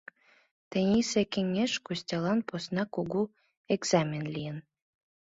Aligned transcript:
Тенийсе 0.71 1.21
кеҥеж 1.33 1.71
Костялан 1.85 2.39
поснак 2.47 2.89
кугу 2.95 3.23
экзамен 3.75 4.25
лийын. 4.33 4.57